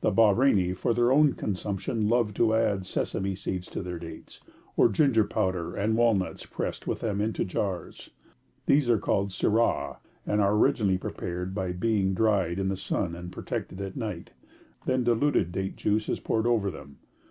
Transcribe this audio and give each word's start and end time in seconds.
The 0.00 0.10
Bahreini, 0.10 0.72
for 0.74 0.94
their 0.94 1.12
own 1.12 1.34
consumption, 1.34 2.08
love 2.08 2.32
to 2.32 2.54
add 2.54 2.86
sesame 2.86 3.34
seeds 3.34 3.66
to 3.66 3.82
their 3.82 3.98
dates, 3.98 4.40
or 4.78 4.88
ginger 4.88 5.24
powder 5.24 5.76
and 5.76 5.94
walnuts 5.94 6.46
pressed 6.46 6.86
with 6.86 7.00
them 7.00 7.20
into 7.20 7.44
jars. 7.44 8.08
These 8.64 8.88
are 8.88 8.96
called 8.96 9.28
sirah, 9.30 9.98
and 10.26 10.40
are 10.40 10.54
originally 10.54 10.96
prepared 10.96 11.54
by 11.54 11.72
being 11.72 12.14
dried 12.14 12.58
in 12.58 12.70
the 12.70 12.76
sun 12.78 13.14
and 13.14 13.30
protected 13.30 13.82
at 13.82 13.94
night, 13.94 14.30
then 14.86 15.04
diluted 15.04 15.52
date 15.52 15.76
juice 15.76 16.08
is 16.08 16.18
poured 16.18 16.46
over 16.46 16.70
them. 16.70 16.96